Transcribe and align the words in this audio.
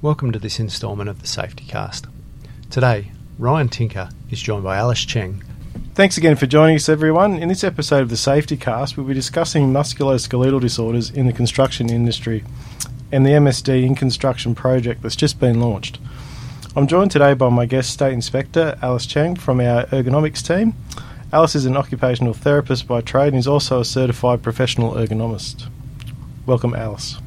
Welcome 0.00 0.30
to 0.30 0.38
this 0.38 0.60
instalment 0.60 1.10
of 1.10 1.20
the 1.20 1.26
Safety 1.26 1.64
Cast. 1.64 2.06
Today, 2.70 3.10
Ryan 3.40 3.68
Tinker 3.68 4.10
is 4.30 4.40
joined 4.40 4.62
by 4.62 4.76
Alice 4.76 5.04
Cheng. 5.04 5.42
Thanks 5.96 6.16
again 6.16 6.36
for 6.36 6.46
joining 6.46 6.76
us, 6.76 6.88
everyone. 6.88 7.36
In 7.36 7.48
this 7.48 7.64
episode 7.64 8.02
of 8.02 8.08
the 8.08 8.16
Safety 8.16 8.56
Cast, 8.56 8.96
we'll 8.96 9.06
be 9.06 9.12
discussing 9.12 9.72
musculoskeletal 9.72 10.60
disorders 10.60 11.10
in 11.10 11.26
the 11.26 11.32
construction 11.32 11.90
industry 11.90 12.44
and 13.10 13.26
the 13.26 13.30
MSD 13.30 13.84
in 13.84 13.96
Construction 13.96 14.54
project 14.54 15.02
that's 15.02 15.16
just 15.16 15.40
been 15.40 15.60
launched. 15.60 15.98
I'm 16.76 16.86
joined 16.86 17.10
today 17.10 17.34
by 17.34 17.48
my 17.48 17.66
guest 17.66 17.90
State 17.90 18.12
Inspector 18.12 18.78
Alice 18.80 19.06
Cheng 19.06 19.34
from 19.34 19.58
our 19.58 19.86
ergonomics 19.86 20.46
team. 20.46 20.74
Alice 21.32 21.54
is 21.54 21.64
an 21.64 21.76
occupational 21.76 22.34
therapist 22.34 22.88
by 22.88 23.00
trade 23.00 23.28
and 23.28 23.36
is 23.36 23.46
also 23.46 23.80
a 23.80 23.84
certified 23.84 24.42
professional 24.42 24.94
ergonomist. 24.94 25.68
Welcome, 26.44 26.74
Alice. 26.74 27.18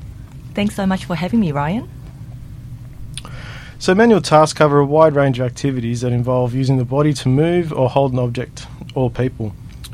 Thanks 0.54 0.76
so 0.76 0.86
much 0.86 1.06
for 1.06 1.16
having 1.16 1.40
me, 1.40 1.54
Ryan. 1.54 1.90
So, 3.80 3.96
manual 3.96 4.20
tasks 4.20 4.58
cover 4.58 4.80
a 4.80 4.86
wide 4.86 5.16
range 5.16 5.40
of 5.40 5.46
activities 5.46 6.02
that 6.02 6.12
involve 6.12 6.54
using 6.54 6.78
the 6.78 6.86
body 6.86 7.14
to 7.14 7.30
move 7.30 7.72
or 7.72 7.90
hold 7.90 8.12
an 8.12 8.20
object 8.20 8.68
or 8.94 9.10
people. 9.10 9.54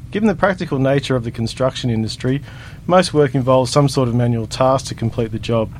Given 0.09 0.28
the 0.28 0.36
practical 0.36 0.80
nature 0.80 1.16
of 1.16 1.23
the 1.23 1.31
construction 1.31 1.91
industry, 1.91 2.41
most 2.88 3.14
work 3.14 3.36
involves 3.36 3.72
some 3.72 3.88
sort 3.88 4.09
of 4.09 4.16
manual 4.16 4.48
task 4.48 4.88
to 4.88 4.95
complete 4.95 5.31
the 5.31 5.38
job. 5.39 5.72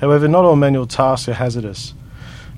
However, 0.00 0.28
not 0.28 0.44
all 0.44 0.54
manual 0.54 0.86
tasks 0.86 1.28
are 1.28 1.34
hazardous. 1.34 1.92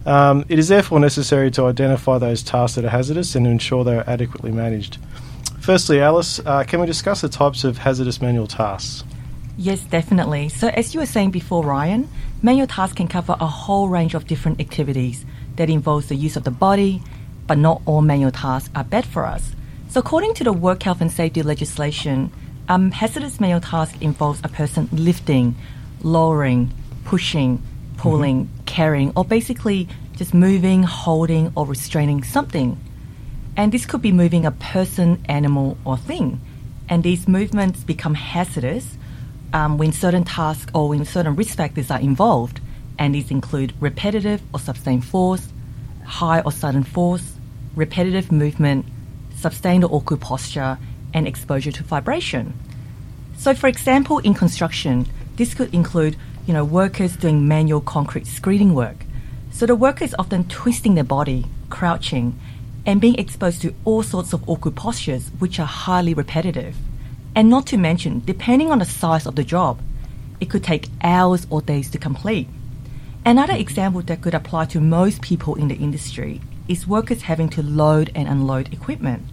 Um, 0.07 0.45
it 0.49 0.59
is 0.59 0.69
therefore 0.69 1.01
necessary 1.01 1.51
to 1.53 1.65
identify 1.65 2.19
those 2.19 2.43
tasks 2.45 2.77
that 2.77 2.85
are 2.85 2.91
hazardous 2.91 3.35
and 3.35 3.47
ensure 3.47 3.83
they 3.83 3.97
are 3.97 4.09
adequately 4.09 4.53
managed. 4.53 4.99
Firstly, 5.61 6.01
Alice, 6.01 6.39
uh, 6.47 6.63
can 6.63 6.81
we 6.81 6.87
discuss 6.87 7.23
the 7.23 7.29
types 7.29 7.65
of 7.65 7.79
hazardous 7.79 8.23
manual 8.23 8.47
tasks? 8.47 9.03
Yes, 9.59 9.81
definitely. 9.81 10.49
So, 10.49 10.69
as 10.69 10.95
you 10.95 11.01
were 11.01 11.07
saying 11.07 11.33
before, 11.33 11.65
Ryan, 11.65 12.09
manual 12.41 12.69
tasks 12.69 12.95
can 12.95 13.09
cover 13.09 13.35
a 13.41 13.47
whole 13.47 13.89
range 13.89 14.15
of 14.15 14.29
different 14.29 14.61
activities 14.61 15.25
that 15.57 15.69
involves 15.69 16.09
the 16.09 16.15
use 16.15 16.37
of 16.37 16.45
the 16.45 16.53
body, 16.53 17.03
but 17.49 17.59
not 17.59 17.83
all 17.85 18.01
manual 18.01 18.31
tasks 18.31 18.71
are 18.77 18.85
bad 18.85 19.07
for 19.07 19.27
us. 19.27 19.57
So, 19.89 19.99
according 19.99 20.35
to 20.35 20.45
the 20.45 20.53
work 20.53 20.85
health 20.85 21.01
and 21.01 21.11
safety 21.11 21.43
legislation, 21.43 22.31
um, 22.69 22.93
hazardous 22.93 23.41
manual 23.41 23.61
task 23.61 24.01
involves 24.01 24.41
a 24.45 24.49
person 24.49 24.89
lifting, 24.93 25.57
lowering, 26.03 26.71
pushing, 27.05 27.63
pulling, 27.97 28.47
mm-hmm. 28.47 28.65
carrying, 28.65 29.13
or 29.17 29.25
basically 29.25 29.89
just 30.17 30.35
moving, 30.35 30.83
holding, 30.83 31.53
or 31.55 31.67
restraining 31.67 32.23
something. 32.25 32.79
And 33.57 33.73
this 33.73 33.87
could 33.87 34.03
be 34.03 34.13
moving 34.13 34.45
a 34.45 34.51
person, 34.51 35.25
animal, 35.29 35.79
or 35.85 35.97
thing. 35.97 36.41
And 36.89 37.03
these 37.03 37.27
movements 37.27 37.83
become 37.85 38.15
hazardous 38.15 38.97
um, 39.53 39.79
when 39.79 39.93
certain 39.93 40.25
tasks 40.25 40.71
or 40.75 40.91
when 40.91 41.05
certain 41.05 41.37
risk 41.37 41.57
factors 41.57 41.91
are 41.91 42.01
involved, 42.01 42.61
and 42.99 43.15
these 43.15 43.31
include 43.31 43.73
repetitive 43.81 44.43
or 44.53 44.61
sustained 44.61 45.05
force, 45.05 45.49
high 46.05 46.41
or 46.41 46.53
sudden 46.53 46.85
force, 46.85 47.35
repetitive 47.75 48.31
movement, 48.31 48.87
sustained 49.35 49.85
or 49.85 49.93
awkward 49.93 50.21
posture, 50.21 50.79
and 51.13 51.27
exposure 51.27 51.73
to 51.73 51.83
vibration. 51.83 52.59
So, 53.39 53.55
for 53.55 53.69
example, 53.69 54.19
in 54.19 54.35
construction, 54.35 55.07
this 55.37 55.55
could 55.55 55.73
include 55.75 56.17
you 56.47 56.55
know, 56.55 56.65
workers 56.65 57.17
doing 57.17 57.49
manual 57.49 57.81
concrete 57.81 58.25
screeding 58.25 58.73
work. 58.73 59.05
So 59.51 59.67
the 59.67 59.75
workers 59.75 60.15
often 60.19 60.49
twisting 60.49 60.95
their 60.95 61.05
body, 61.05 61.45
crouching, 61.71 62.39
and 62.87 63.01
being 63.01 63.17
exposed 63.17 63.63
to 63.63 63.75
all 63.85 64.03
sorts 64.03 64.33
of 64.33 64.49
awkward 64.49 64.77
postures, 64.77 65.29
which 65.39 65.59
are 65.59 65.67
highly 65.67 66.15
repetitive. 66.15 66.77
And 67.35 67.51
not 67.51 67.67
to 67.69 67.77
mention, 67.77 68.23
depending 68.25 68.71
on 68.71 68.79
the 68.79 68.85
size 68.85 69.27
of 69.27 69.35
the 69.35 69.45
job, 69.45 69.81
it 70.41 70.49
could 70.49 70.63
take 70.63 70.89
hours 71.03 71.47
or 71.51 71.63
days 71.63 71.91
to 71.91 71.99
complete. 71.99 72.49
Another 73.25 73.55
example 73.55 74.03
that 74.03 74.23
could 74.23 74.35
apply 74.35 74.67
to 74.67 74.81
most 74.81 75.21
people 75.23 75.57
in 75.57 75.67
the 75.67 75.75
industry 75.75 76.41
is 76.69 76.87
workers 76.87 77.23
having 77.23 77.49
to 77.51 77.63
load 77.63 78.13
and 78.15 78.29
unload 78.29 78.73
equipment 78.73 79.25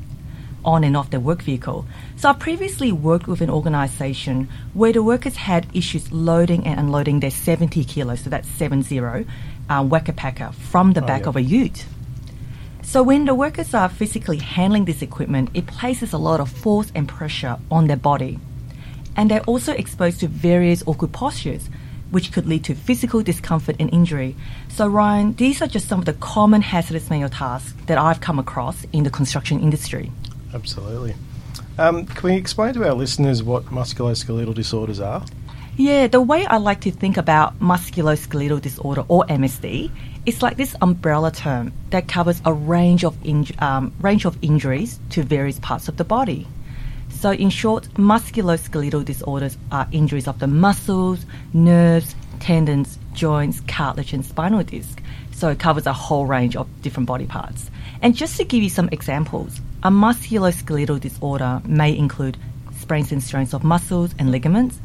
on 0.66 0.84
and 0.84 0.96
off 0.96 1.10
their 1.10 1.20
work 1.20 1.42
vehicle. 1.42 1.86
So 2.16 2.30
I 2.30 2.34
previously 2.34 2.92
worked 2.92 3.28
with 3.28 3.42
an 3.42 3.50
organization 3.50 4.50
where 4.74 4.94
the 4.94 5.04
workers 5.04 5.36
had 5.36 5.68
issues 5.74 6.12
loading 6.12 6.66
and 6.66 6.80
unloading 6.80 7.20
their 7.20 7.32
70 7.32 7.84
kilos, 7.86 8.22
so 8.22 8.30
that's 8.30 8.48
70, 8.48 9.00
um, 9.00 9.90
Wacker 9.90 10.16
Packer 10.16 10.52
from 10.52 10.94
the 10.94 11.04
oh, 11.04 11.08
back 11.08 11.24
yeah. 11.24 11.30
of 11.30 11.36
a 11.36 11.42
ute. 11.42 11.86
So 12.82 13.02
when 13.02 13.26
the 13.26 13.34
workers 13.34 13.74
are 13.74 13.90
physically 13.90 14.38
handling 14.38 14.86
this 14.86 15.02
equipment, 15.02 15.50
it 15.54 15.66
places 15.68 16.14
a 16.14 16.18
lot 16.18 16.40
of 16.40 16.50
force 16.50 16.92
and 16.94 17.08
pressure 17.08 17.58
on 17.72 17.88
their 17.88 17.98
body. 17.98 18.40
And 19.16 19.32
they're 19.32 19.42
also 19.42 19.74
exposed 19.74 20.20
to 20.20 20.28
various 20.28 20.84
awkward 20.86 21.12
postures, 21.12 21.70
which 22.12 22.32
could 22.32 22.46
lead 22.46 22.64
to 22.66 22.76
physical 22.76 23.24
discomfort 23.24 23.78
and 23.80 23.92
injury. 23.92 24.36
So 24.70 24.88
Ryan, 24.88 25.34
these 25.34 25.62
are 25.62 25.68
just 25.68 25.88
some 25.88 26.00
of 26.00 26.06
the 26.06 26.14
common 26.14 26.62
hazardous 26.62 27.10
manual 27.10 27.30
tasks 27.30 27.74
that 27.88 27.98
I've 27.98 28.22
come 28.22 28.38
across 28.38 28.86
in 28.92 29.04
the 29.04 29.10
construction 29.10 29.60
industry. 29.60 30.12
Absolutely. 30.54 31.16
Um, 31.78 32.06
can 32.06 32.30
we 32.30 32.36
explain 32.36 32.74
to 32.76 32.88
our 32.88 32.94
listeners 32.94 33.42
what 33.42 33.66
musculoskeletal 33.66 34.54
disorders 34.54 35.00
are? 35.00 35.26
Yeah, 35.76 36.06
the 36.08 36.22
way 36.22 36.46
I 36.46 36.58
like 36.58 36.82
to 36.82 36.92
think 36.92 37.18
about 37.18 37.60
musculoskeletal 37.60 38.62
disorder 38.62 39.04
or 39.08 39.26
MSD 39.26 39.90
it's 40.26 40.42
like 40.42 40.56
this 40.56 40.76
umbrella 40.82 41.32
term 41.32 41.74
that 41.90 42.08
covers 42.08 42.42
a 42.46 42.54
range 42.54 43.04
of 43.04 43.18
in, 43.26 43.46
um, 43.60 43.94
range 44.00 44.26
of 44.26 44.38
injuries 44.42 45.00
to 45.10 45.22
various 45.22 45.60
parts 45.60 45.90
of 45.90 45.98
the 45.98 46.06
body. 46.06 46.48
So, 47.10 47.32
in 47.32 47.50
short, 47.50 47.90
musculoskeletal 47.96 49.04
disorders 49.06 49.58
are 49.72 49.88
injuries 49.92 50.28
of 50.28 50.40
the 50.40 50.48
muscles, 50.48 51.26
nerves, 51.54 52.16
tendons, 52.40 52.98
joints, 53.14 53.62
cartilage, 53.68 54.14
and 54.14 54.26
spinal 54.26 54.64
disc. 54.64 55.02
So, 55.32 55.50
it 55.50 55.60
covers 55.60 55.86
a 55.86 55.94
whole 55.94 56.26
range 56.26 56.56
of 56.56 56.68
different 56.82 57.08
body 57.08 57.26
parts. 57.26 57.70
And 58.02 58.16
just 58.16 58.38
to 58.38 58.46
give 58.46 58.64
you 58.64 58.70
some 58.70 58.90
examples, 58.92 59.60
a 59.84 59.90
musculoskeletal 59.90 61.00
disorder 61.00 61.62
may 61.66 61.96
include 61.96 62.38
sprains 62.80 63.12
and 63.12 63.22
strains 63.22 63.54
of 63.54 63.64
muscles 63.64 64.16
and 64.18 64.32
ligaments, 64.32 64.80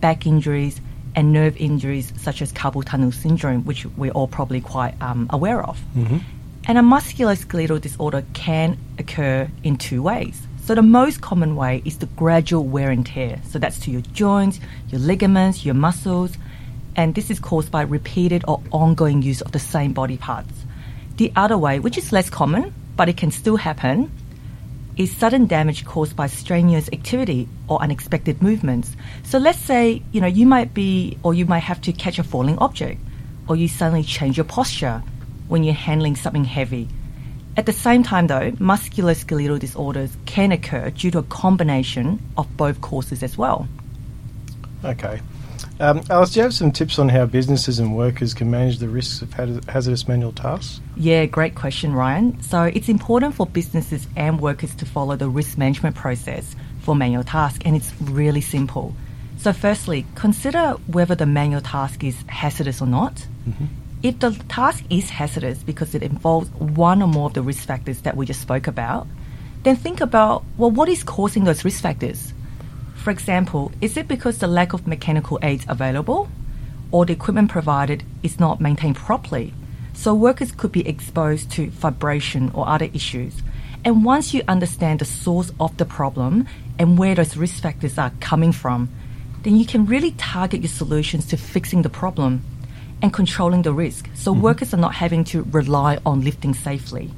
back 0.00 0.26
injuries, 0.26 0.80
and 1.16 1.32
nerve 1.32 1.56
injuries 1.56 2.12
such 2.16 2.42
as 2.42 2.52
carpal 2.52 2.84
tunnel 2.84 3.12
syndrome, 3.12 3.64
which 3.64 3.86
we're 3.96 4.12
all 4.12 4.28
probably 4.28 4.60
quite 4.60 4.94
um, 5.00 5.26
aware 5.30 5.62
of. 5.62 5.78
Mm-hmm. 5.96 6.18
And 6.64 6.78
a 6.78 6.82
musculoskeletal 6.82 7.80
disorder 7.80 8.24
can 8.34 8.78
occur 8.98 9.48
in 9.64 9.76
two 9.76 10.02
ways. 10.02 10.40
So 10.64 10.74
the 10.74 10.82
most 10.82 11.22
common 11.22 11.56
way 11.56 11.82
is 11.84 11.98
the 11.98 12.06
gradual 12.06 12.64
wear 12.64 12.90
and 12.90 13.04
tear. 13.04 13.40
So 13.48 13.58
that's 13.58 13.80
to 13.80 13.90
your 13.90 14.02
joints, 14.02 14.60
your 14.88 15.00
ligaments, 15.00 15.64
your 15.64 15.74
muscles, 15.74 16.36
and 16.94 17.14
this 17.14 17.30
is 17.30 17.40
caused 17.40 17.70
by 17.70 17.82
repeated 17.82 18.44
or 18.46 18.62
ongoing 18.70 19.22
use 19.22 19.40
of 19.40 19.52
the 19.52 19.58
same 19.58 19.92
body 19.92 20.18
parts. 20.18 20.52
The 21.16 21.32
other 21.36 21.58
way, 21.58 21.80
which 21.80 21.98
is 21.98 22.12
less 22.12 22.30
common, 22.30 22.72
but 22.96 23.08
it 23.08 23.16
can 23.16 23.30
still 23.30 23.56
happen, 23.56 24.10
is 24.96 25.14
sudden 25.16 25.46
damage 25.46 25.84
caused 25.84 26.14
by 26.14 26.26
strenuous 26.26 26.88
activity 26.92 27.48
or 27.68 27.80
unexpected 27.82 28.42
movements. 28.42 28.94
So 29.24 29.38
let's 29.38 29.58
say, 29.58 30.02
you 30.12 30.20
know, 30.20 30.26
you 30.26 30.46
might 30.46 30.74
be 30.74 31.18
or 31.22 31.34
you 31.34 31.46
might 31.46 31.60
have 31.60 31.80
to 31.82 31.92
catch 31.92 32.18
a 32.18 32.24
falling 32.24 32.58
object 32.58 33.00
or 33.48 33.56
you 33.56 33.68
suddenly 33.68 34.02
change 34.02 34.36
your 34.36 34.44
posture 34.44 35.02
when 35.48 35.64
you're 35.64 35.74
handling 35.74 36.16
something 36.16 36.44
heavy. 36.44 36.88
At 37.56 37.66
the 37.66 37.72
same 37.72 38.02
time 38.02 38.26
though, 38.26 38.52
musculoskeletal 38.52 39.58
disorders 39.58 40.16
can 40.26 40.52
occur 40.52 40.90
due 40.90 41.10
to 41.10 41.18
a 41.18 41.22
combination 41.22 42.22
of 42.36 42.54
both 42.56 42.80
causes 42.80 43.22
as 43.22 43.36
well. 43.36 43.68
Okay. 44.84 45.20
Um, 45.82 46.00
Alice, 46.10 46.30
do 46.30 46.38
you 46.38 46.44
have 46.44 46.54
some 46.54 46.70
tips 46.70 47.00
on 47.00 47.08
how 47.08 47.26
businesses 47.26 47.80
and 47.80 47.96
workers 47.96 48.34
can 48.34 48.48
manage 48.48 48.78
the 48.78 48.88
risks 48.88 49.20
of 49.20 49.32
hazardous 49.32 50.06
manual 50.06 50.30
tasks? 50.30 50.80
Yeah, 50.96 51.26
great 51.26 51.56
question, 51.56 51.92
Ryan. 51.92 52.40
So 52.40 52.62
it's 52.62 52.88
important 52.88 53.34
for 53.34 53.46
businesses 53.46 54.06
and 54.14 54.40
workers 54.40 54.76
to 54.76 54.86
follow 54.86 55.16
the 55.16 55.28
risk 55.28 55.58
management 55.58 55.96
process 55.96 56.54
for 56.82 56.94
manual 56.94 57.24
tasks, 57.24 57.58
and 57.64 57.74
it's 57.74 57.92
really 58.00 58.40
simple. 58.40 58.94
So, 59.38 59.52
firstly, 59.52 60.06
consider 60.14 60.76
whether 60.86 61.16
the 61.16 61.26
manual 61.26 61.60
task 61.60 62.04
is 62.04 62.14
hazardous 62.28 62.80
or 62.80 62.86
not. 62.86 63.14
Mm-hmm. 63.48 63.64
If 64.04 64.20
the 64.20 64.30
task 64.48 64.84
is 64.88 65.10
hazardous 65.10 65.64
because 65.64 65.96
it 65.96 66.04
involves 66.04 66.48
one 66.60 67.02
or 67.02 67.08
more 67.08 67.26
of 67.26 67.34
the 67.34 67.42
risk 67.42 67.66
factors 67.66 68.02
that 68.02 68.16
we 68.16 68.24
just 68.24 68.40
spoke 68.40 68.68
about, 68.68 69.08
then 69.64 69.74
think 69.74 70.00
about 70.00 70.44
well, 70.56 70.70
what 70.70 70.88
is 70.88 71.02
causing 71.02 71.42
those 71.42 71.64
risk 71.64 71.82
factors? 71.82 72.32
For 73.02 73.10
example, 73.10 73.72
is 73.80 73.96
it 73.96 74.06
because 74.06 74.38
the 74.38 74.46
lack 74.46 74.72
of 74.72 74.86
mechanical 74.86 75.40
aids 75.42 75.66
available 75.68 76.28
or 76.92 77.04
the 77.04 77.12
equipment 77.12 77.50
provided 77.50 78.04
is 78.22 78.38
not 78.38 78.60
maintained 78.60 78.94
properly? 78.94 79.52
So 79.92 80.14
workers 80.14 80.52
could 80.52 80.70
be 80.70 80.86
exposed 80.86 81.50
to 81.52 81.68
vibration 81.70 82.52
or 82.54 82.68
other 82.68 82.88
issues. 82.94 83.42
And 83.84 84.04
once 84.04 84.32
you 84.32 84.44
understand 84.46 85.00
the 85.00 85.04
source 85.04 85.50
of 85.58 85.76
the 85.78 85.84
problem 85.84 86.46
and 86.78 86.96
where 86.96 87.16
those 87.16 87.36
risk 87.36 87.60
factors 87.60 87.98
are 87.98 88.12
coming 88.20 88.52
from, 88.52 88.88
then 89.42 89.56
you 89.56 89.66
can 89.66 89.86
really 89.86 90.12
target 90.12 90.60
your 90.60 90.68
solutions 90.68 91.26
to 91.26 91.36
fixing 91.36 91.82
the 91.82 91.90
problem 91.90 92.44
and 93.02 93.12
controlling 93.12 93.62
the 93.62 93.72
risk 93.72 94.08
so 94.14 94.32
mm-hmm. 94.32 94.42
workers 94.42 94.72
are 94.72 94.76
not 94.76 94.94
having 94.94 95.24
to 95.24 95.42
rely 95.50 95.98
on 96.06 96.20
lifting 96.20 96.54
safely. 96.54 97.10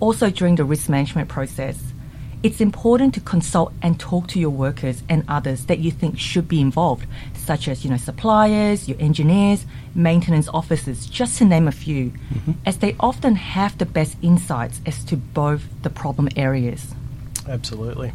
Also, 0.00 0.28
during 0.28 0.56
the 0.56 0.64
risk 0.64 0.90
management 0.90 1.30
process, 1.30 1.82
it's 2.44 2.60
important 2.60 3.14
to 3.14 3.20
consult 3.20 3.72
and 3.80 3.98
talk 3.98 4.28
to 4.28 4.38
your 4.38 4.50
workers 4.50 5.02
and 5.08 5.24
others 5.28 5.64
that 5.64 5.78
you 5.78 5.90
think 5.90 6.18
should 6.18 6.46
be 6.46 6.60
involved, 6.60 7.06
such 7.34 7.66
as 7.68 7.84
you 7.84 7.90
know 7.90 7.96
suppliers, 7.96 8.86
your 8.86 9.00
engineers, 9.00 9.64
maintenance 9.94 10.46
officers, 10.48 11.06
just 11.06 11.38
to 11.38 11.46
name 11.46 11.66
a 11.66 11.72
few, 11.72 12.12
as 12.66 12.76
they 12.78 12.94
often 13.00 13.34
have 13.34 13.78
the 13.78 13.86
best 13.86 14.18
insights 14.20 14.82
as 14.84 15.02
to 15.04 15.16
both 15.16 15.62
the 15.82 15.88
problem 15.88 16.28
areas. 16.36 16.94
Absolutely. 17.48 18.12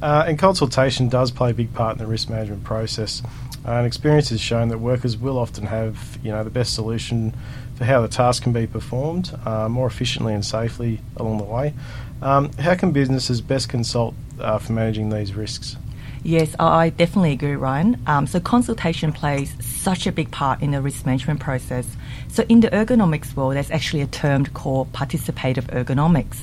Uh, 0.00 0.24
and 0.28 0.38
consultation 0.38 1.08
does 1.08 1.32
play 1.32 1.50
a 1.50 1.54
big 1.54 1.74
part 1.74 1.94
in 1.94 1.98
the 1.98 2.06
risk 2.06 2.30
management 2.30 2.62
process. 2.62 3.22
Uh, 3.66 3.72
and 3.72 3.86
experience 3.86 4.30
has 4.30 4.40
shown 4.40 4.68
that 4.68 4.78
workers 4.78 5.16
will 5.16 5.38
often 5.38 5.66
have, 5.66 6.18
you 6.22 6.30
know, 6.30 6.42
the 6.44 6.50
best 6.50 6.74
solution 6.74 7.34
for 7.74 7.84
how 7.84 8.00
the 8.00 8.08
task 8.08 8.42
can 8.42 8.52
be 8.52 8.66
performed 8.66 9.32
uh, 9.44 9.68
more 9.68 9.86
efficiently 9.86 10.34
and 10.34 10.44
safely 10.44 11.00
along 11.16 11.38
the 11.38 11.44
way. 11.44 11.74
Um, 12.22 12.50
how 12.54 12.74
can 12.74 12.92
businesses 12.92 13.40
best 13.40 13.68
consult 13.68 14.14
uh, 14.40 14.58
for 14.58 14.72
managing 14.72 15.10
these 15.10 15.34
risks? 15.34 15.76
Yes, 16.24 16.54
I 16.58 16.68
I 16.68 16.90
definitely 16.90 17.32
agree, 17.32 17.54
Ryan. 17.54 18.00
Um, 18.06 18.26
so 18.26 18.40
consultation 18.40 19.12
plays 19.12 19.54
such 19.64 20.06
a 20.06 20.12
big 20.12 20.30
part 20.30 20.62
in 20.62 20.72
the 20.72 20.80
risk 20.80 21.06
management 21.06 21.40
process. 21.40 21.86
So 22.28 22.44
in 22.48 22.60
the 22.60 22.68
ergonomics 22.68 23.34
world, 23.36 23.54
there's 23.54 23.70
actually 23.70 24.02
a 24.02 24.06
term 24.06 24.46
called 24.46 24.92
participative 24.92 25.66
ergonomics. 25.72 26.36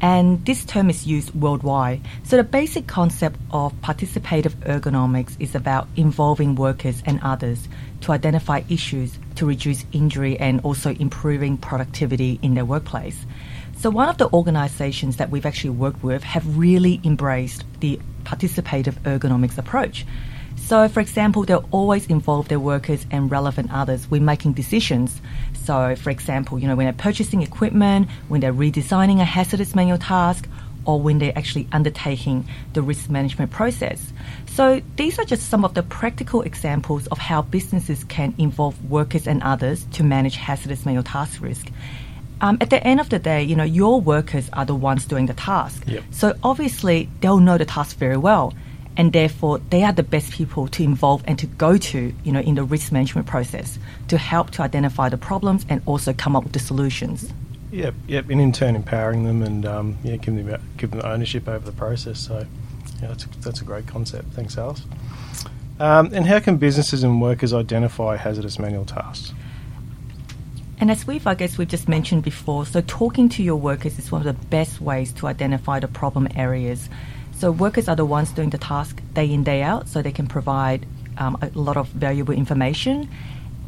And 0.00 0.44
this 0.44 0.64
term 0.64 0.90
is 0.90 1.06
used 1.06 1.34
worldwide. 1.34 2.02
So 2.24 2.36
the 2.36 2.44
basic 2.44 2.86
concept 2.86 3.38
of 3.50 3.72
participative 3.80 4.54
ergonomics 4.66 5.36
is 5.40 5.54
about 5.54 5.88
involving 5.96 6.54
workers 6.54 7.02
and 7.06 7.18
others 7.22 7.68
to 8.02 8.12
identify 8.12 8.62
issues 8.68 9.18
to 9.36 9.46
reduce 9.46 9.86
injury 9.92 10.38
and 10.38 10.60
also 10.60 10.90
improving 10.94 11.56
productivity 11.56 12.38
in 12.42 12.54
their 12.54 12.64
workplace. 12.64 13.24
So 13.78 13.90
one 13.90 14.08
of 14.08 14.18
the 14.18 14.32
organizations 14.32 15.16
that 15.16 15.30
we've 15.30 15.46
actually 15.46 15.70
worked 15.70 16.02
with 16.02 16.22
have 16.22 16.56
really 16.56 17.00
embraced 17.04 17.64
the 17.80 18.00
participative 18.24 18.94
ergonomics 19.02 19.58
approach. 19.58 20.06
So, 20.56 20.88
for 20.88 21.00
example, 21.00 21.44
they'll 21.44 21.68
always 21.70 22.06
involve 22.06 22.48
their 22.48 22.58
workers 22.58 23.06
and 23.10 23.30
relevant 23.30 23.72
others 23.72 24.10
when 24.10 24.24
making 24.24 24.54
decisions. 24.54 25.20
So, 25.54 25.94
for 25.96 26.10
example, 26.10 26.58
you 26.58 26.66
know, 26.66 26.74
when 26.74 26.86
they're 26.86 26.92
purchasing 26.92 27.42
equipment, 27.42 28.08
when 28.28 28.40
they're 28.40 28.52
redesigning 28.52 29.20
a 29.20 29.24
hazardous 29.24 29.74
manual 29.74 29.98
task, 29.98 30.48
or 30.84 31.00
when 31.00 31.18
they're 31.18 31.36
actually 31.36 31.68
undertaking 31.72 32.48
the 32.72 32.82
risk 32.82 33.10
management 33.10 33.50
process. 33.50 34.12
So, 34.46 34.80
these 34.96 35.18
are 35.18 35.24
just 35.24 35.48
some 35.48 35.64
of 35.64 35.74
the 35.74 35.82
practical 35.82 36.42
examples 36.42 37.06
of 37.08 37.18
how 37.18 37.42
businesses 37.42 38.04
can 38.04 38.34
involve 38.38 38.90
workers 38.90 39.26
and 39.26 39.42
others 39.42 39.84
to 39.92 40.04
manage 40.04 40.36
hazardous 40.36 40.86
manual 40.86 41.04
task 41.04 41.40
risk. 41.42 41.68
Um, 42.40 42.58
at 42.60 42.70
the 42.70 42.84
end 42.86 43.00
of 43.00 43.08
the 43.08 43.18
day, 43.18 43.42
you 43.42 43.56
know, 43.56 43.64
your 43.64 44.00
workers 44.00 44.50
are 44.52 44.64
the 44.64 44.74
ones 44.74 45.06
doing 45.06 45.26
the 45.26 45.34
task. 45.34 45.84
Yep. 45.86 46.04
So 46.10 46.34
obviously, 46.42 47.08
they'll 47.20 47.40
know 47.40 47.56
the 47.56 47.64
task 47.64 47.96
very 47.96 48.16
well, 48.16 48.52
and 48.96 49.12
therefore 49.12 49.58
they 49.70 49.82
are 49.82 49.92
the 49.92 50.02
best 50.02 50.32
people 50.32 50.68
to 50.68 50.82
involve 50.82 51.22
and 51.26 51.38
to 51.38 51.46
go 51.46 51.76
to, 51.76 52.14
you 52.24 52.32
know, 52.32 52.40
in 52.40 52.54
the 52.54 52.64
risk 52.64 52.92
management 52.92 53.26
process 53.26 53.78
to 54.08 54.18
help 54.18 54.50
to 54.50 54.62
identify 54.62 55.08
the 55.08 55.18
problems 55.18 55.66
and 55.68 55.82
also 55.86 56.12
come 56.12 56.34
up 56.34 56.44
with 56.44 56.52
the 56.52 56.58
solutions. 56.58 57.32
Yep, 57.72 57.94
yep, 58.06 58.30
and 58.30 58.40
in 58.40 58.52
turn 58.52 58.76
empowering 58.76 59.24
them 59.24 59.42
and 59.42 59.66
um, 59.66 59.98
yeah, 60.02 60.16
giving 60.16 60.46
them 60.46 60.62
giving 60.76 60.98
them 60.98 61.08
ownership 61.08 61.48
over 61.48 61.64
the 61.64 61.76
process. 61.76 62.20
So, 62.20 62.46
yeah, 63.02 63.08
that's 63.08 63.24
a, 63.24 63.28
that's 63.40 63.60
a 63.60 63.64
great 63.64 63.86
concept. 63.86 64.32
Thanks, 64.32 64.56
Alice. 64.56 64.82
Um, 65.78 66.10
and 66.14 66.24
how 66.24 66.38
can 66.40 66.56
businesses 66.56 67.02
and 67.02 67.20
workers 67.20 67.52
identify 67.52 68.16
hazardous 68.16 68.58
manual 68.58 68.86
tasks? 68.86 69.34
And 70.78 70.90
as 70.90 71.06
we've, 71.06 71.26
I 71.26 71.34
guess, 71.34 71.58
we've 71.58 71.68
just 71.68 71.88
mentioned 71.88 72.22
before, 72.22 72.66
so 72.66 72.82
talking 72.82 73.28
to 73.30 73.42
your 73.42 73.56
workers 73.56 73.98
is 73.98 74.12
one 74.12 74.26
of 74.26 74.26
the 74.26 74.46
best 74.46 74.80
ways 74.80 75.12
to 75.14 75.26
identify 75.26 75.80
the 75.80 75.88
problem 75.88 76.28
areas. 76.36 76.88
So 77.38 77.52
workers 77.52 77.86
are 77.86 77.96
the 77.96 78.06
ones 78.06 78.30
doing 78.30 78.48
the 78.48 78.58
task 78.58 79.02
day 79.12 79.30
in, 79.30 79.44
day 79.44 79.62
out, 79.62 79.88
so 79.88 80.00
they 80.00 80.10
can 80.10 80.26
provide 80.26 80.86
um, 81.18 81.36
a 81.42 81.50
lot 81.58 81.76
of 81.76 81.86
valuable 81.88 82.32
information. 82.32 83.10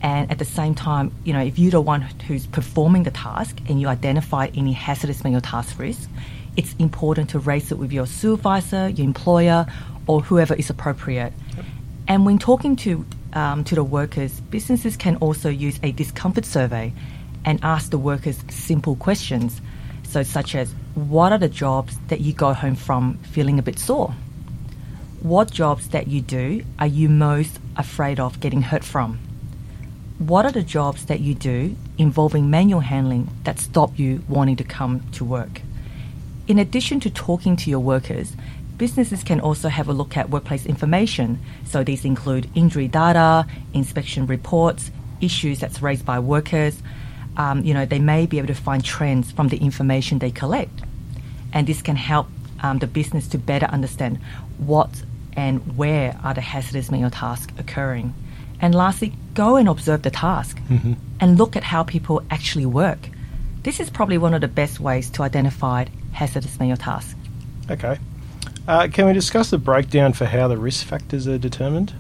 And 0.00 0.31
at 0.31 0.38
the 0.38 0.47
same 0.47 0.75
time, 0.75 1.12
you 1.25 1.35
know, 1.35 1.41
if 1.41 1.59
you're 1.59 1.73
the 1.73 1.81
one 1.82 2.00
who's 2.00 2.47
performing 2.47 3.03
the 3.03 3.11
task 3.11 3.59
and 3.69 3.79
you 3.79 3.88
identify 3.88 4.47
any 4.55 4.73
hazardous 4.73 5.23
manual 5.23 5.43
task 5.43 5.79
risk, 5.79 6.09
it's 6.56 6.75
important 6.79 7.29
to 7.31 7.38
raise 7.41 7.70
it 7.70 7.76
with 7.76 7.93
your 7.93 8.06
supervisor, 8.06 8.88
your 8.88 9.05
employer, 9.05 9.67
or 10.06 10.23
whoever 10.23 10.55
is 10.55 10.70
appropriate. 10.70 11.35
And 12.06 12.25
when 12.25 12.38
talking 12.38 12.75
to 12.76 13.05
um, 13.35 13.65
to 13.65 13.75
the 13.75 13.85
workers, 13.85 14.41
businesses 14.41 14.97
can 14.97 15.17
also 15.17 15.50
use 15.50 15.79
a 15.82 15.93
discomfort 15.93 16.47
survey 16.47 16.94
and 17.44 17.61
ask 17.62 17.91
the 17.91 17.99
workers 17.99 18.43
simple 18.49 18.97
questions. 18.97 19.61
So, 20.08 20.22
such 20.22 20.55
as, 20.55 20.72
what 20.94 21.32
are 21.32 21.38
the 21.38 21.50
jobs 21.50 21.99
that 22.08 22.20
you 22.20 22.32
go 22.32 22.55
home 22.55 22.76
from 22.76 23.19
feeling 23.19 23.58
a 23.58 23.62
bit 23.62 23.78
sore? 23.78 24.14
What 25.20 25.50
jobs 25.50 25.88
that 25.88 26.08
you 26.08 26.22
do 26.22 26.64
are 26.78 26.87
you 26.87 27.10
most 27.10 27.58
afraid 27.76 28.19
of 28.19 28.40
getting 28.40 28.62
hurt 28.62 28.84
from? 28.84 29.19
What 30.19 30.46
are 30.46 30.50
the 30.50 30.62
jobs 30.62 31.05
that 31.06 31.20
you 31.20 31.34
do 31.34 31.76
involving 31.99 32.49
manual 32.49 32.81
handling 32.81 33.28
that 33.44 33.58
stop 33.58 33.99
you 33.99 34.25
wanting 34.28 34.56
to 34.56 34.64
come 34.64 35.02
to 35.12 35.26
work? 35.26 35.60
In 36.46 36.58
addition 36.58 37.00
to 37.00 37.10
talking 37.10 37.55
to 37.56 37.69
your 37.69 37.81
workers, 37.81 38.34
businesses 38.78 39.22
can 39.22 39.40
also 39.40 39.69
have 39.69 39.88
a 39.88 39.93
look 39.93 40.16
at 40.16 40.31
workplace 40.31 40.64
information. 40.64 41.38
So 41.66 41.84
these 41.84 42.06
include 42.06 42.49
injury 42.55 42.88
data, 42.88 43.46
inspection 43.75 44.26
reports, 44.26 44.90
issues 45.20 45.60
that's 45.60 45.82
raised 45.82 46.06
by 46.06 46.19
workers. 46.19 46.82
Um, 47.38 47.64
you 47.64 47.73
know, 47.73 47.87
they 47.87 48.00
may 48.00 48.26
be 48.26 48.38
able 48.38 48.49
to 48.49 48.55
find 48.55 48.85
trends 48.85 49.32
from 49.32 49.49
the 49.49 49.56
information 49.56 50.19
they 50.19 50.31
collect, 50.31 50.82
and 51.52 51.67
this 51.67 51.81
can 51.81 51.96
help 51.96 52.26
um, 52.61 52.79
the 52.79 52.87
business 52.87 53.29
to 53.29 53.38
better 53.38 53.67
understand 53.67 54.19
what 54.58 55.02
and 55.35 55.76
where 55.76 56.19
are 56.25 56.35
the 56.35 56.40
hazardous 56.40 56.90
manual 56.90 57.11
tasks 57.11 57.52
occurring. 57.58 58.12
And 58.61 58.75
lastly, 58.75 59.12
go 59.35 59.55
and 59.56 59.69
observe 59.69 60.02
the 60.02 60.11
task 60.11 60.58
and 61.20 61.38
look 61.38 61.55
at 61.55 61.62
how 61.62 61.85
people 61.85 62.23
actually 62.29 62.67
work. 62.67 63.08
This 63.62 63.79
is 63.79 63.88
probably 63.88 64.19
one 64.19 64.34
of 64.34 64.41
the 64.41 64.49
best 64.49 64.81
ways 64.81 65.11
to 65.11 65.23
identify 65.23 65.84
hazardous 66.12 66.58
manual 66.58 66.76
tasks. 66.76 67.14
Okay. 67.70 67.99
Uh, 68.67 68.88
can 68.93 69.06
we 69.06 69.12
discuss 69.12 69.50
the 69.50 69.58
breakdown 69.58 70.12
for 70.12 70.26
how 70.26 70.49
the 70.49 70.56
risk 70.56 70.87
factors 70.87 71.29
are 71.29 71.38
determined? 71.38 71.93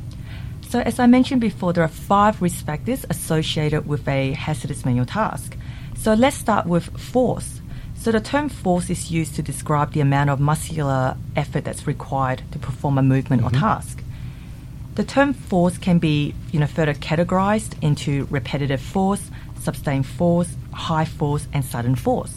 So, 0.68 0.80
as 0.80 0.98
I 0.98 1.06
mentioned 1.06 1.40
before, 1.40 1.72
there 1.72 1.82
are 1.82 1.88
five 1.88 2.42
risk 2.42 2.66
factors 2.66 3.06
associated 3.08 3.86
with 3.86 4.06
a 4.06 4.32
hazardous 4.32 4.84
manual 4.84 5.06
task. 5.06 5.56
So, 5.96 6.12
let's 6.12 6.36
start 6.36 6.66
with 6.66 6.84
force. 7.00 7.62
So, 7.94 8.12
the 8.12 8.20
term 8.20 8.50
force 8.50 8.90
is 8.90 9.10
used 9.10 9.34
to 9.36 9.42
describe 9.42 9.92
the 9.92 10.00
amount 10.00 10.28
of 10.28 10.40
muscular 10.40 11.16
effort 11.34 11.64
that's 11.64 11.86
required 11.86 12.42
to 12.52 12.58
perform 12.58 12.98
a 12.98 13.02
movement 13.02 13.44
or 13.44 13.48
mm-hmm. 13.48 13.60
task. 13.60 14.02
The 14.96 15.04
term 15.04 15.32
force 15.32 15.78
can 15.78 15.98
be, 15.98 16.34
you 16.52 16.60
know, 16.60 16.66
further 16.66 16.92
categorized 16.92 17.82
into 17.82 18.26
repetitive 18.30 18.82
force, 18.82 19.30
sustained 19.58 20.06
force, 20.06 20.54
high 20.74 21.06
force, 21.06 21.48
and 21.54 21.64
sudden 21.64 21.94
force. 21.94 22.34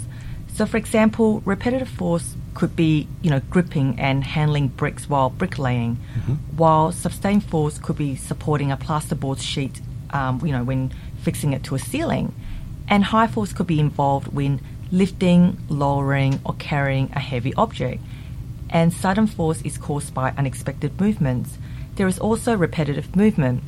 So, 0.53 0.65
for 0.65 0.77
example, 0.77 1.41
repetitive 1.43 1.89
force 1.89 2.35
could 2.53 2.75
be, 2.75 3.07
you 3.21 3.29
know, 3.29 3.41
gripping 3.49 3.99
and 3.99 4.23
handling 4.23 4.67
bricks 4.67 5.09
while 5.09 5.29
bricklaying, 5.29 5.95
while 6.55 6.91
sustained 6.91 7.43
force 7.43 7.77
could 7.77 7.97
be 7.97 8.15
supporting 8.15 8.71
a 8.71 8.77
plasterboard 8.77 9.39
sheet, 9.41 9.81
um, 10.11 10.45
you 10.45 10.51
know, 10.51 10.63
when 10.63 10.91
fixing 11.21 11.53
it 11.53 11.63
to 11.63 11.75
a 11.75 11.79
ceiling, 11.79 12.33
and 12.87 13.05
high 13.05 13.27
force 13.27 13.53
could 13.53 13.67
be 13.67 13.79
involved 13.79 14.27
when 14.33 14.59
lifting, 14.91 15.57
lowering, 15.69 16.39
or 16.45 16.53
carrying 16.55 17.09
a 17.13 17.19
heavy 17.19 17.53
object. 17.55 18.03
And 18.69 18.93
sudden 18.93 19.27
force 19.27 19.61
is 19.61 19.77
caused 19.77 20.13
by 20.13 20.31
unexpected 20.37 20.99
movements. 20.99 21.57
There 21.95 22.07
is 22.07 22.19
also 22.19 22.55
repetitive 22.55 23.15
movement. 23.15 23.63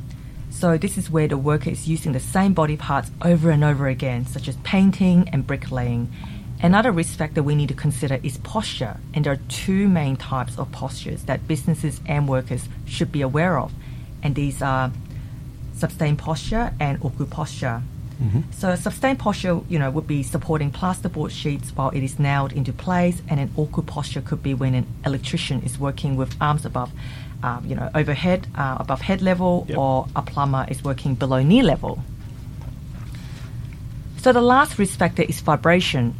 So, 0.50 0.78
this 0.78 0.98
is 0.98 1.10
where 1.10 1.28
the 1.28 1.38
worker 1.38 1.70
is 1.72 1.88
using 1.88 2.12
the 2.12 2.20
same 2.20 2.54
body 2.54 2.78
parts 2.78 3.12
over 3.22 3.50
and 3.50 3.64
over 3.64 3.88
again, 3.88 4.26
such 4.28 4.48
as 4.48 4.56
painting 4.58 5.28
and 5.30 5.48
bricklaying. 5.48 6.14
Another 6.64 6.94
risk 6.94 7.18
factor 7.18 7.44
we 7.44 7.56
need 7.56 7.68
to 7.68 7.74
consider 7.74 8.22
is 8.24 8.38
posture, 8.38 8.98
and 9.14 9.26
there 9.26 9.34
are 9.34 9.40
two 9.50 9.90
main 9.90 10.16
types 10.16 10.58
of 10.58 10.72
postures 10.72 11.24
that 11.24 11.46
businesses 11.46 12.00
and 12.06 12.26
workers 12.26 12.70
should 12.86 13.12
be 13.12 13.22
aware 13.22 13.60
of, 13.60 13.74
and 14.24 14.34
these 14.34 14.62
are 14.62 14.90
sustained 15.76 16.20
posture 16.20 16.74
and 16.80 17.04
awkward 17.04 17.30
posture. 17.30 17.82
So, 18.52 18.74
sustained 18.76 19.20
posture, 19.20 19.60
you 19.68 19.78
know, 19.78 19.92
would 19.92 20.08
be 20.08 20.24
supporting 20.24 20.72
plasterboard 20.72 21.32
sheets 21.32 21.72
while 21.76 21.90
it 21.90 22.02
is 22.04 22.18
nailed 22.20 22.54
into 22.54 22.72
place, 22.72 23.22
and 23.28 23.38
an 23.38 23.52
awkward 23.58 23.86
posture 23.86 24.22
could 24.22 24.42
be 24.42 24.54
when 24.54 24.74
an 24.76 24.88
electrician 25.06 25.62
is 25.64 25.78
working 25.78 26.16
with 26.16 26.34
arms 26.40 26.64
above, 26.66 26.92
um, 27.44 27.66
you 27.68 27.76
know, 27.76 27.90
overhead, 27.94 28.48
uh, 28.56 28.78
above 28.80 29.02
head 29.02 29.22
level, 29.22 29.66
Yep. 29.68 29.78
or 29.78 30.08
a 30.16 30.22
plumber 30.22 30.66
is 30.70 30.82
working 30.86 31.16
below 31.16 31.44
knee 31.44 31.62
level. 31.62 32.02
So 34.16 34.32
the 34.32 34.40
last 34.42 34.80
risk 34.80 34.98
factor 34.98 35.24
is 35.24 35.42
vibration, 35.42 36.16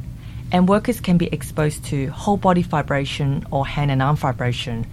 and 0.54 0.70
workers 0.70 1.02
can 1.02 1.18
be 1.18 1.28
exposed 1.34 1.84
to 1.86 2.08
whole 2.08 2.38
body 2.38 2.62
vibration 2.62 3.46
or 3.52 3.66
hand 3.66 3.90
and 3.92 4.02
arm 4.02 4.16
vibration. 4.16 4.86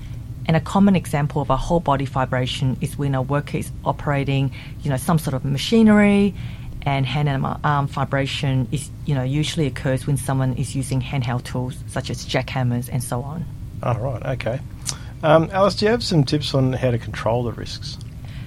And 0.46 0.56
a 0.56 0.60
common 0.60 0.96
example 0.96 1.42
of 1.42 1.50
a 1.50 1.56
whole 1.56 1.80
body 1.80 2.06
vibration 2.06 2.78
is 2.80 2.96
when 2.96 3.14
a 3.14 3.22
worker 3.22 3.58
is 3.58 3.70
operating, 3.84 4.52
you 4.82 4.90
know, 4.90 4.96
some 4.96 5.18
sort 5.18 5.34
of 5.34 5.44
machinery, 5.44 6.34
and 6.82 7.04
hand 7.04 7.28
and 7.28 7.44
arm 7.62 7.86
vibration 7.86 8.66
is 8.72 8.90
you 9.04 9.14
know 9.14 9.22
usually 9.22 9.66
occurs 9.66 10.06
when 10.06 10.16
someone 10.16 10.54
is 10.54 10.74
using 10.74 11.00
handheld 11.00 11.44
tools 11.44 11.76
such 11.88 12.10
as 12.10 12.24
jackhammers 12.24 12.88
and 12.90 13.04
so 13.04 13.22
on. 13.22 13.44
Oh, 13.82 13.98
right, 13.98 14.24
okay. 14.38 14.60
Um, 15.22 15.50
Alice, 15.52 15.76
do 15.76 15.84
you 15.84 15.90
have 15.90 16.02
some 16.02 16.24
tips 16.24 16.54
on 16.54 16.72
how 16.72 16.90
to 16.90 16.98
control 16.98 17.44
the 17.44 17.52
risks? 17.52 17.98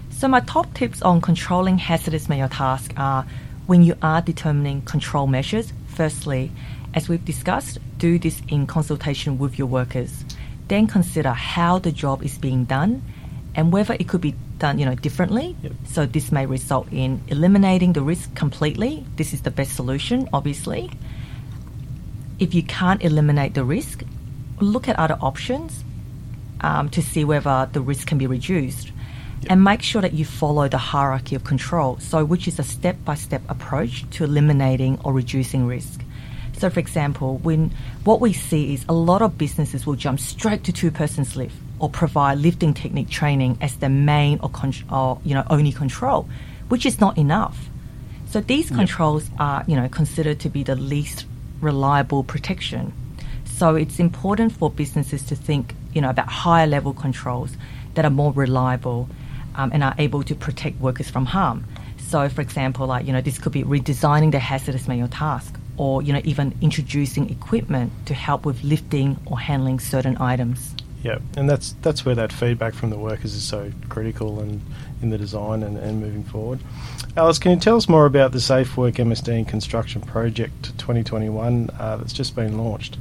So 0.10 0.28
my 0.28 0.40
top 0.42 0.74
tips 0.74 1.02
on 1.02 1.22
controlling 1.22 1.78
hazardous 1.78 2.30
manual 2.30 2.50
tasks 2.50 2.94
are 2.98 3.26
when 3.68 3.84
you 3.84 3.96
are 4.02 4.22
determining 4.22 4.82
control 4.82 5.28
measures. 5.28 5.74
Firstly, 5.88 6.52
as 6.94 7.10
we've 7.10 7.24
discussed, 7.26 7.80
do 7.98 8.20
this 8.20 8.42
in 8.48 8.68
consultation 8.68 9.38
with 9.38 9.58
your 9.58 9.68
workers. 9.68 10.26
Then 10.68 10.88
consider 10.88 11.32
how 11.32 11.80
the 11.80 11.92
job 11.92 12.24
is 12.24 12.38
being 12.38 12.66
done 12.66 13.02
and 13.56 13.72
whether 13.72 13.96
it 14.00 14.08
could 14.08 14.22
be 14.22 14.36
done, 14.58 14.80
you 14.80 14.86
know, 14.86 14.96
differently. 14.96 15.56
Yep. 15.62 15.74
So 15.86 16.06
this 16.06 16.32
may 16.32 16.46
result 16.46 16.88
in 16.92 17.22
eliminating 17.28 17.94
the 17.94 18.02
risk 18.02 18.34
completely. 18.36 19.06
This 19.16 19.34
is 19.34 19.42
the 19.42 19.52
best 19.52 19.76
solution, 19.76 20.30
obviously. 20.34 20.92
If 22.40 22.54
you 22.54 22.64
can't 22.64 23.04
eliminate 23.04 23.54
the 23.54 23.64
risk, 23.64 24.04
look 24.60 24.88
at 24.88 24.98
other 24.98 25.18
options 25.22 25.84
um, 26.62 26.90
to 26.90 27.02
see 27.02 27.24
whether 27.26 27.70
the 27.72 27.82
risk 27.82 28.08
can 28.08 28.18
be 28.18 28.28
reduced. 28.28 28.92
And 29.50 29.64
make 29.64 29.82
sure 29.82 30.02
that 30.02 30.14
you 30.14 30.24
follow 30.24 30.70
the 30.70 30.78
hierarchy 30.78 31.36
of 31.36 31.44
control, 31.44 31.98
so 32.00 32.24
which 32.24 32.48
is 32.48 32.60
a 32.60 32.64
step 32.64 32.96
by 33.04 33.16
step 33.16 33.42
approach 33.50 34.10
to 34.12 34.24
eliminating 34.24 35.00
or 35.04 35.12
reducing 35.12 35.68
risk. 35.68 36.03
So, 36.64 36.70
for 36.70 36.80
example, 36.80 37.40
when 37.40 37.72
what 38.06 38.22
we 38.22 38.32
see 38.32 38.74
is 38.74 38.86
a 38.88 38.94
lot 38.94 39.22
of 39.22 39.38
businesses 39.38 39.86
will 39.86 39.96
jump 39.96 40.18
straight 40.18 40.64
to 40.64 40.72
two 40.72 40.92
persons 40.92 41.36
lift 41.36 41.54
or 41.78 41.90
provide 41.90 42.38
lifting 42.38 42.74
technique 42.74 43.10
training 43.10 43.58
as 43.60 43.76
their 43.76 43.90
main 43.90 44.40
or, 44.42 44.48
con- 44.48 44.74
or 44.90 45.20
you 45.26 45.34
know 45.34 45.44
only 45.50 45.74
control, 45.74 46.26
which 46.70 46.86
is 46.86 47.02
not 47.02 47.18
enough. 47.18 47.68
So 48.30 48.40
these 48.40 48.70
controls 48.72 49.30
are 49.40 49.66
you 49.68 49.76
know 49.76 49.90
considered 49.90 50.40
to 50.40 50.50
be 50.50 50.64
the 50.64 50.78
least 50.78 51.26
reliable 51.60 52.24
protection. 52.24 52.94
So 53.44 53.76
it's 53.76 54.00
important 54.00 54.54
for 54.54 54.72
businesses 54.72 55.22
to 55.24 55.36
think 55.36 55.76
you 55.94 56.00
know 56.00 56.12
about 56.12 56.30
higher 56.30 56.66
level 56.66 56.94
controls 56.94 57.58
that 57.96 58.06
are 58.06 58.16
more 58.22 58.32
reliable 58.32 59.10
um, 59.56 59.70
and 59.74 59.84
are 59.84 59.96
able 59.98 60.24
to 60.24 60.34
protect 60.34 60.80
workers 60.80 61.10
from 61.10 61.26
harm. 61.26 61.66
So, 61.98 62.30
for 62.30 62.40
example, 62.40 62.88
like 62.88 63.06
you 63.06 63.12
know, 63.12 63.20
this 63.20 63.38
could 63.38 63.52
be 63.52 63.64
redesigning 63.64 64.32
the 64.32 64.40
hazardous 64.40 64.88
manual 64.88 65.10
task, 65.10 65.60
or 65.78 66.02
you 66.02 66.14
know, 66.14 66.22
even 66.24 66.56
introducing 66.62 67.30
equipment 67.30 67.92
to 68.06 68.14
help 68.14 68.46
with 68.46 68.64
lifting 68.64 69.20
or 69.26 69.40
handling 69.40 69.80
certain 69.80 70.18
items. 70.18 70.76
Yeah, 71.04 71.20
and 71.36 71.50
that's 71.50 71.74
that's 71.82 72.06
where 72.06 72.16
that 72.16 72.32
feedback 72.32 72.74
from 72.74 72.90
the 72.90 72.98
workers 72.98 73.34
is 73.34 73.44
so 73.44 73.72
critical 73.90 74.40
and 74.40 74.62
in 75.02 75.10
the 75.10 75.18
design 75.18 75.62
and, 75.62 75.78
and 75.78 76.00
moving 76.00 76.24
forward. 76.24 76.60
Alice, 77.18 77.38
can 77.38 77.52
you 77.52 77.60
tell 77.60 77.76
us 77.76 77.90
more 77.90 78.06
about 78.06 78.32
the 78.32 78.40
Safe 78.40 78.78
Work 78.78 78.96
MSD 78.96 79.28
and 79.28 79.48
Construction 79.48 80.02
Project 80.02 80.78
2021 80.80 81.70
uh, 81.78 81.98
that's 81.98 82.14
just 82.14 82.36
been 82.36 82.58
launched? 82.58 82.98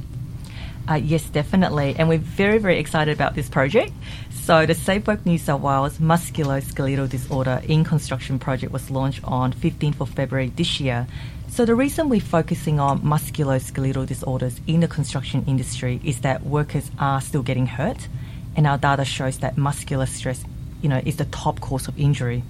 Uh, 0.87 0.95
yes, 0.95 1.23
definitely. 1.29 1.95
And 1.97 2.09
we're 2.09 2.17
very, 2.17 2.57
very 2.57 2.77
excited 2.77 3.13
about 3.13 3.35
this 3.35 3.47
project. 3.47 3.93
So, 4.29 4.65
the 4.65 4.75
Safe 4.75 5.07
Work 5.07 5.25
New 5.25 5.37
South 5.37 5.61
Wales 5.61 5.97
Musculoskeletal 5.99 7.09
Disorder 7.09 7.61
in 7.65 7.85
Construction 7.85 8.37
project 8.37 8.73
was 8.73 8.91
launched 8.91 9.23
on 9.23 9.53
15th 9.53 10.01
of 10.01 10.09
February 10.09 10.51
this 10.53 10.81
year. 10.81 11.07
So, 11.53 11.65
the 11.65 11.75
reason 11.75 12.09
we're 12.09 12.19
focusing 12.19 12.79
on 12.79 13.01
musculoskeletal 13.01 14.07
disorders 14.07 14.59
in 14.65 14.79
the 14.79 14.87
construction 14.87 15.43
industry 15.45 16.01
is 16.03 16.21
that 16.21 16.43
workers 16.43 16.89
are 16.97 17.21
still 17.21 17.43
getting 17.43 17.67
hurt, 17.67 18.07
and 18.55 18.65
our 18.65 18.79
data 18.79 19.05
shows 19.05 19.37
that 19.37 19.55
muscular 19.55 20.07
stress, 20.07 20.43
you 20.81 20.89
know, 20.89 20.99
is 21.05 21.17
the 21.17 21.25
top 21.25 21.59
cause 21.59 21.87
of 21.87 21.95
injury. 21.99 22.41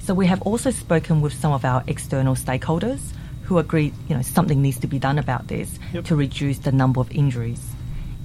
So, 0.00 0.12
we 0.12 0.26
have 0.26 0.42
also 0.42 0.72
spoken 0.72 1.20
with 1.20 1.32
some 1.32 1.52
of 1.52 1.64
our 1.64 1.84
external 1.86 2.34
stakeholders 2.34 3.12
who 3.44 3.58
agree, 3.58 3.92
you 4.08 4.16
know, 4.16 4.22
something 4.22 4.60
needs 4.60 4.80
to 4.80 4.88
be 4.88 4.98
done 4.98 5.20
about 5.20 5.46
this 5.46 5.78
Yep. 5.92 6.06
to 6.06 6.16
reduce 6.16 6.58
the 6.58 6.72
number 6.72 7.00
of 7.00 7.12
injuries. 7.12 7.62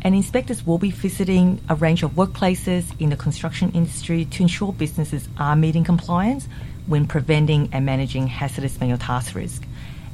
And 0.02 0.16
inspectors 0.16 0.66
will 0.66 0.80
be 0.80 0.90
visiting 0.90 1.62
a 1.70 1.76
range 1.76 2.02
of 2.02 2.14
workplaces 2.14 2.86
in 3.00 3.12
the 3.12 3.18
construction 3.18 3.72
industry 3.74 4.26
to 4.26 4.42
ensure 4.42 4.74
businesses 4.74 5.30
are 5.38 5.56
meeting 5.56 5.84
compliance 5.84 6.48
when 6.88 7.06
preventing 7.06 7.70
and 7.72 7.86
managing 7.86 8.26
hazardous 8.26 8.80
manual 8.80 8.98
task 8.98 9.36
risk. 9.36 9.64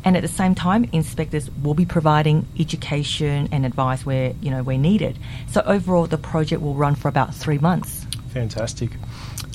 And 0.05 0.17
at 0.17 0.21
the 0.21 0.27
same 0.27 0.53
time, 0.53 0.89
inspectors 0.91 1.49
will 1.63 1.73
be 1.73 1.85
providing 1.85 2.45
education 2.59 3.47
and 3.51 3.65
advice 3.65 4.05
where 4.05 4.33
you 4.41 4.51
know 4.51 4.63
where 4.63 4.77
needed. 4.77 5.17
So 5.47 5.61
overall, 5.65 6.07
the 6.07 6.17
project 6.17 6.61
will 6.61 6.73
run 6.73 6.95
for 6.95 7.07
about 7.07 7.33
three 7.33 7.57
months. 7.57 8.05
Fantastic. 8.29 8.91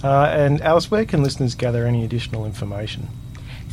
Uh, 0.02 0.28
and 0.30 0.62
Alice, 0.62 0.90
where 0.90 1.04
can 1.04 1.22
listeners 1.22 1.54
gather 1.54 1.86
any 1.86 2.02
additional 2.04 2.46
information? 2.46 3.08